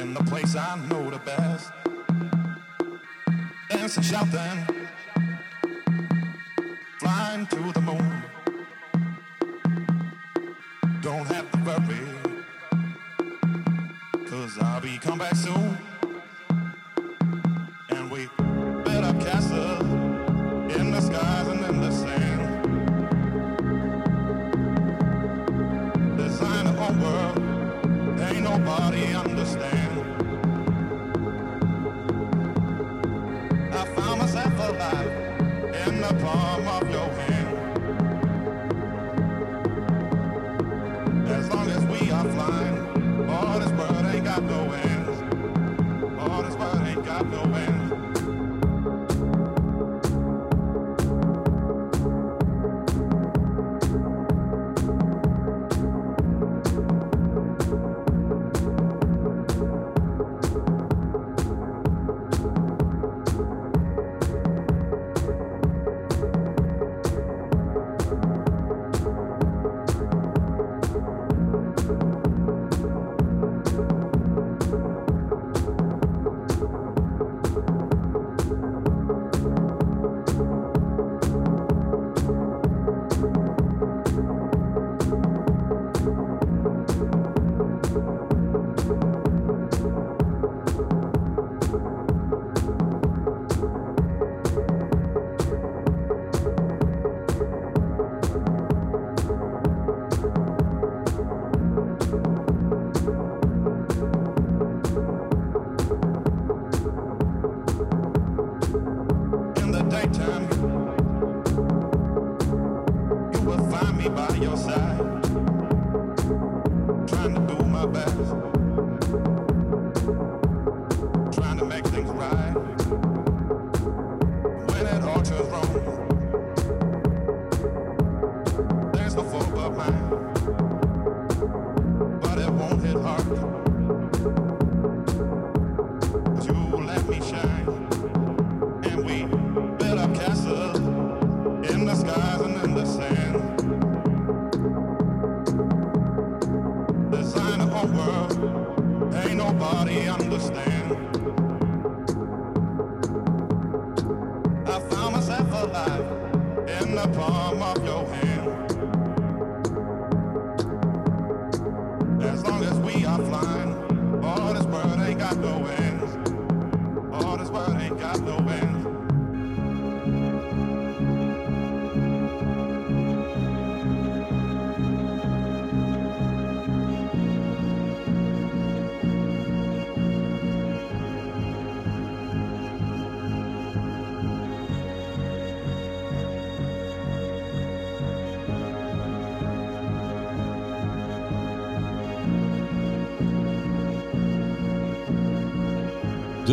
[0.01, 1.71] in the place i know the best
[3.81, 4.59] dancing shouting.
[6.99, 8.23] Flying to the moon.
[11.01, 12.21] Don't have to worry
[14.29, 15.90] cause i'll be come back soon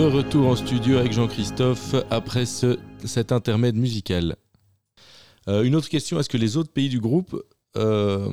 [0.09, 4.37] retour en studio avec Jean-Christophe après ce- cet intermède musical.
[5.49, 7.43] Euh, une autre question, est-ce que les autres pays du groupe
[7.77, 8.29] euh,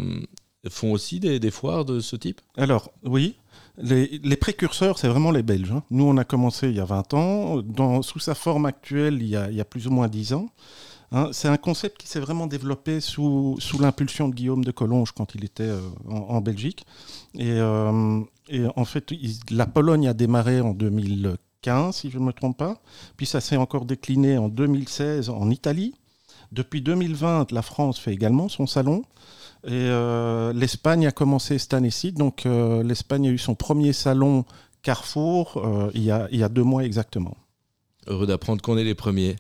[0.69, 2.41] font aussi des, foires de ce type?
[2.57, 3.35] Alors, oui.
[3.77, 5.71] Les, précurseurs, c'est vraiment les Belges.
[5.71, 5.83] hein.
[5.91, 8.01] Nous, on a commencé il y a 20 ans.
[8.01, 10.47] Sous sa forme actuelle, il y a, plus ou moins 10 ans.
[11.11, 15.35] Hein, c'est un concept qui s'est vraiment développé sous, l'impulsion de Guillaume de Collonges quand
[15.35, 16.85] il était euh, en, Belgique.
[17.37, 19.13] Et, en fait,
[19.51, 20.73] la Pologne a démarré en
[21.65, 22.79] 2015, si je ne me trompe pas.
[23.17, 25.95] Puis ça s'est encore décliné en 2016 en Italie.
[26.51, 29.03] Depuis 2020, la France fait également son salon.
[29.65, 32.11] Et euh, l'Espagne a commencé cette année-ci.
[32.11, 34.45] Donc euh, l'Espagne a eu son premier salon
[34.83, 37.35] Carrefour euh, il, y a, il y a deux mois exactement.
[38.07, 39.35] Heureux d'apprendre qu'on est les premiers.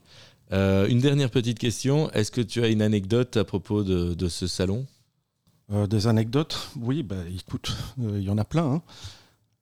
[0.51, 4.47] Une dernière petite question, est-ce que tu as une anecdote à propos de, de ce
[4.47, 4.85] salon?
[5.69, 6.69] Des anecdotes?
[6.79, 8.75] Oui, bah, écoute, il y en a plein.
[8.75, 8.81] hein.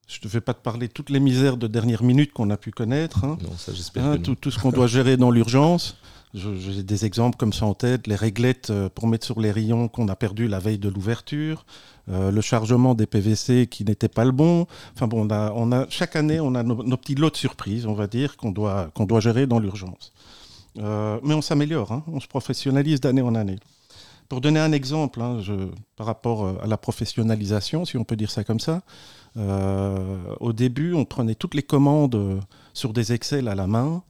[0.08, 2.58] Je ne vais pas te parler de toutes les misères de dernière minute qu'on a
[2.58, 3.24] pu connaître.
[3.24, 3.38] hein.
[3.42, 5.98] Non, ça j'espère Hein, tout, tout ce qu'on doit gérer dans l'urgence.
[6.36, 8.08] J'ai des exemples comme ça en tête.
[8.08, 11.66] Les réglettes euh, pour mettre sur les rayons qu'on a perdu la veille de l'ouverture.
[12.10, 14.66] euh, le chargement des PVC qui n'était pas le bon.
[14.96, 17.38] Enfin bon, on a, on a, chaque année, on a nos, nos petits lots de
[17.38, 20.12] surprises, on va dire, qu'on doit, qu'on doit gérer dans l'urgence.
[20.80, 23.58] Euh, mais on s'améliore, hein, on se professionnalise d'année en année.
[24.28, 28.44] Pour donner un exemple, je- par rapport à la professionnalisation, si on peut dire ça
[28.44, 28.82] comme ça,
[29.36, 32.40] au début, on prenait toutes les commandes euh,
[32.74, 34.04] sur des Excel à la main.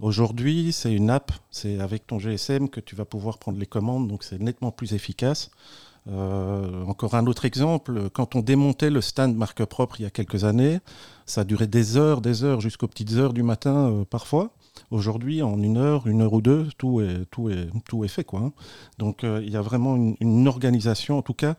[0.00, 4.08] Aujourd'hui, c'est une app, c'est avec ton GSM que tu vas pouvoir prendre les commandes,
[4.08, 5.50] donc c'est nettement plus efficace.
[6.08, 10.10] Euh, encore un autre exemple, quand on démontait le stand marque propre il y a
[10.10, 10.78] quelques années,
[11.26, 14.52] ça durait des heures, des heures, jusqu'aux petites heures du matin euh, parfois.
[14.90, 18.24] Aujourd'hui, en une heure, une heure ou deux, tout est, tout est, tout est fait.
[18.24, 18.52] Quoi, hein.
[18.98, 21.56] Donc euh, il y a vraiment une organisation, en tout cas,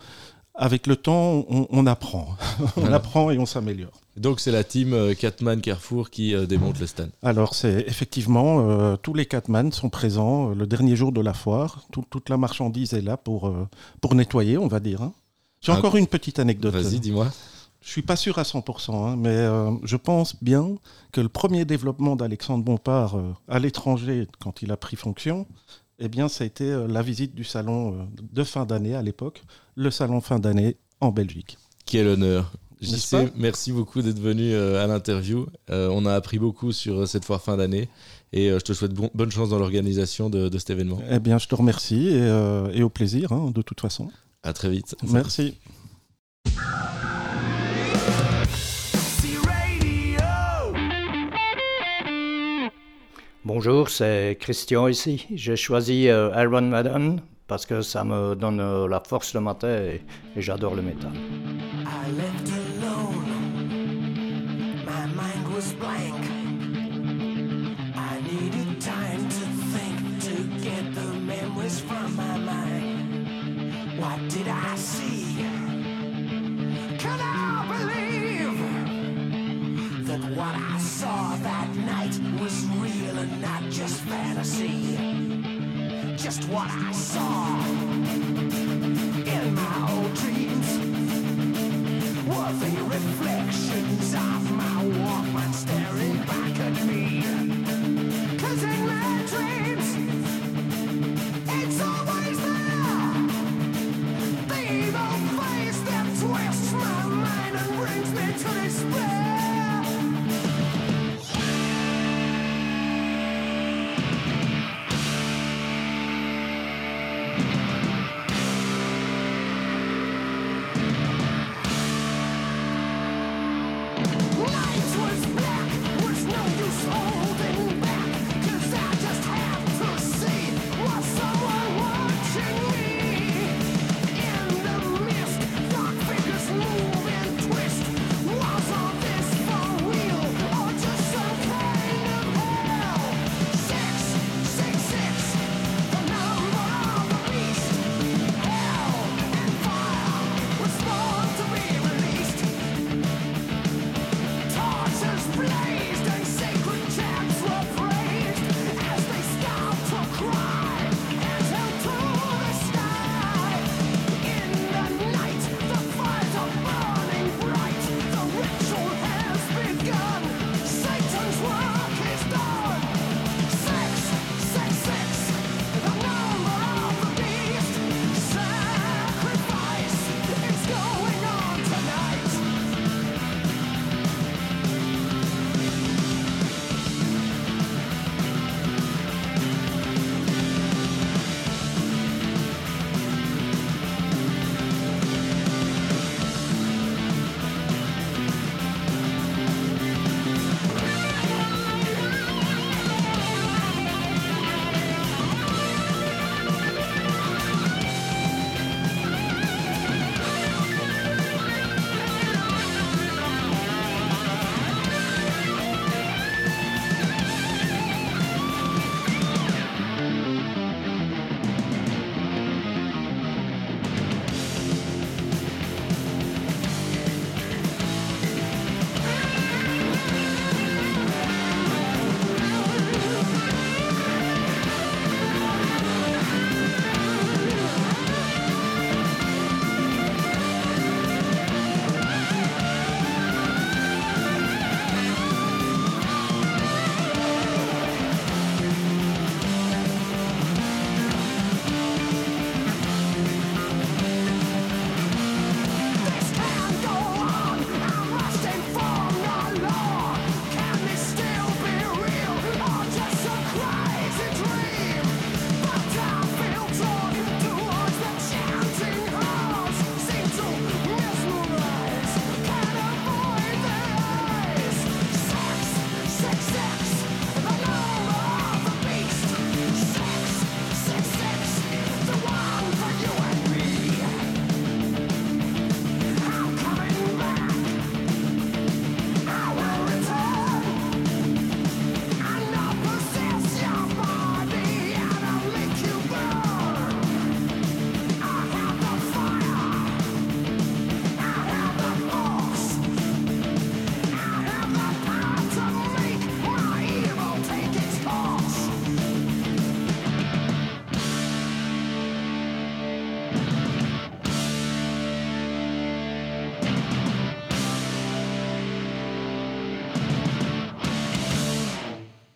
[0.55, 2.35] avec le temps, on, on apprend.
[2.77, 2.97] on Voilà.
[2.97, 3.91] apprend et on s'améliore.
[4.17, 7.09] Donc c'est la team euh, Catman Carrefour qui euh, démonte le stand.
[7.23, 11.33] Alors, c'est effectivement, euh, tous les Catman sont présents euh, le dernier jour de la
[11.33, 11.85] foire.
[11.91, 13.67] Tout- toute la marchandise est là pour, euh,
[14.01, 15.01] pour nettoyer, on va dire.
[15.01, 15.13] hein.
[15.61, 16.73] J'ai Ah, encore une petite anecdote.
[16.73, 17.27] Vas-y, dis-moi.
[17.83, 20.75] Je suis pas sûr à 100%, hein, mais euh, je pense bien
[21.11, 25.47] que le premier développement d'Alexandre Bompard euh, à l'étranger, quand il a pris fonction,
[25.97, 29.01] eh bien, ça a été euh, la visite du salon euh, de fin d'année à
[29.01, 29.43] l'époque,
[29.75, 31.57] le salon fin d'année en Belgique.
[31.85, 32.51] Quel honneur.
[32.81, 35.45] JC, merci beaucoup d'être venu euh, à l'interview.
[35.69, 37.89] Euh, on a appris beaucoup sur euh, cette foire fin d'année
[38.33, 40.99] et je te souhaite bon- bonne chance dans l'organisation de, de cet événement.
[41.11, 44.09] Eh bien, je te remercie et, euh, et au plaisir, hein, de toute façon.
[44.41, 44.95] À très vite.
[45.11, 45.53] Merci.
[53.43, 55.25] Bonjour, c'est Christian ici.
[55.33, 60.01] J'ai choisi Iron Maiden parce que ça me donne euh, la force le matin et,
[60.37, 61.11] j'adore le métal.
[61.13, 63.27] I left alone.
[64.85, 66.15] My mind was blank.
[67.93, 69.97] I needed time to think
[70.27, 73.19] to get the memories from my mind.
[73.99, 75.43] What did I see?
[76.99, 78.61] Can I believe
[80.07, 84.90] that what I saw that night was real and not just fantasy?
[86.51, 87.63] What I saw
[89.25, 90.69] in my old dreams
[92.27, 95.30] were the reflections of my Walkman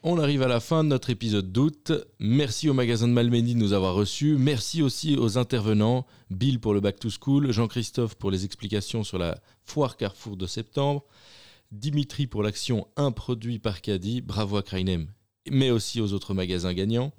[0.07, 1.91] On arrive à la fin de notre épisode d'août.
[2.19, 4.35] Merci au magasin de Malmedy de nous avoir reçus.
[4.37, 9.17] Merci aussi aux intervenants, Bill pour le Back to School, Jean-Christophe pour les explications sur
[9.17, 11.05] la foire Carrefour de septembre,
[11.71, 15.07] Dimitri pour l'action Un produit par caddie, bravo à Krainem,
[15.49, 17.11] mais aussi aux autres magasins gagnants.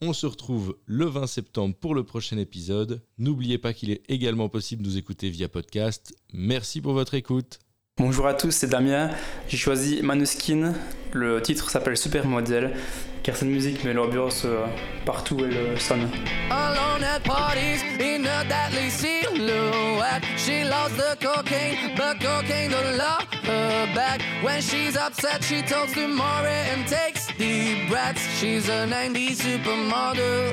[0.00, 3.04] On se retrouve le 20 septembre pour le prochain épisode.
[3.18, 6.12] N'oubliez pas qu'il est également possible de nous écouter via podcast.
[6.32, 7.60] Merci pour votre écoute.
[7.96, 9.08] Bonjour à tous, c'est Damien.
[9.46, 10.72] J'ai choisi Manuskin.
[11.12, 12.72] Le titre s'appelle Supermodel
[13.22, 14.66] car cette musique met l'ambiance euh,
[15.06, 16.10] partout où elle euh, sonne.
[16.50, 20.24] Alone at parties in a deadly silhouette.
[20.36, 24.20] She loves the cocaine, but cocaine don't love her back.
[24.42, 28.26] When she's upset, she talks to Maury and takes deep breaths.
[28.40, 30.52] She's a 90s supermodel.